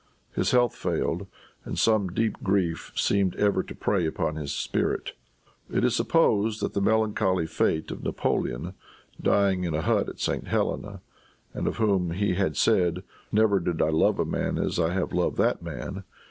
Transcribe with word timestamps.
His 0.33 0.49
health 0.49 0.73
failed 0.75 1.27
and 1.63 1.77
some 1.77 2.11
deep 2.11 2.41
grief 2.41 2.91
seemed 2.95 3.35
ever 3.35 3.61
to 3.61 3.75
prey 3.75 4.07
upon 4.07 4.35
his 4.35 4.51
spirits. 4.51 5.11
It 5.71 5.83
is 5.83 5.95
supposed 5.95 6.59
that 6.63 6.73
the 6.73 6.81
melancholy 6.81 7.45
fate 7.45 7.91
of 7.91 8.01
Napoleon, 8.03 8.73
dying 9.21 9.63
in 9.63 9.75
a 9.75 9.81
hut 9.83 10.09
at 10.09 10.19
St. 10.19 10.47
Helena, 10.47 11.01
and 11.53 11.67
of 11.67 11.77
whom 11.77 12.13
he 12.13 12.33
had 12.33 12.57
said, 12.57 13.03
"Never 13.31 13.59
did 13.59 13.79
I 13.79 13.89
love 13.89 14.17
a 14.17 14.25
man 14.25 14.57
as 14.57 14.79
I 14.79 14.91
have 14.91 15.13
loved 15.13 15.37
that 15.37 15.61
man!" 15.61 16.03